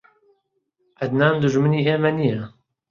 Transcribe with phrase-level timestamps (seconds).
[1.01, 2.41] عەدنان دوژمنی ئێمە نییە.